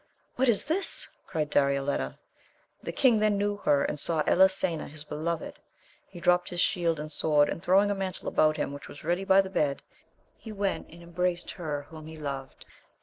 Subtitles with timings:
[0.35, 1.07] What is this?
[1.27, 2.17] cried Darioleta.
[2.81, 5.59] The king then knew her, and saw Elisena his beloved;
[6.07, 9.25] he dropt his shield and sword, and throwing a mantle about him which was ready
[9.25, 9.83] by the bed,
[10.39, 12.65] he went and embraced her whom he loved.